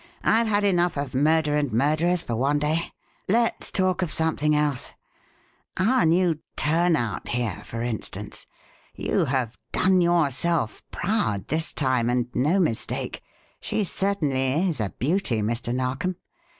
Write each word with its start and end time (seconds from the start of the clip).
I've 0.23 0.47
had 0.47 0.63
enough 0.63 0.97
of 0.97 1.13
murder 1.13 1.55
and 1.55 1.71
murderers 1.71 2.23
for 2.23 2.35
one 2.35 2.57
day 2.57 2.91
let's 3.29 3.69
talk 3.69 4.01
of 4.01 4.11
something 4.11 4.55
else. 4.55 4.93
Our 5.77 6.07
new 6.07 6.39
'turnout,' 6.55 7.27
here, 7.29 7.61
for 7.63 7.83
instance. 7.83 8.47
You 8.95 9.25
have 9.25 9.59
'done 9.71 10.01
yourself 10.01 10.81
proud' 10.89 11.49
this 11.49 11.71
time 11.71 12.09
and 12.09 12.25
no 12.33 12.59
mistake 12.59 13.21
she 13.59 13.83
certainly 13.83 14.67
is 14.69 14.79
a 14.79 14.89
beauty, 14.97 15.43
Mr. 15.43 15.71
Narkom. 15.71 16.15